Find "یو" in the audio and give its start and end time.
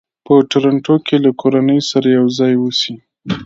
2.17-2.25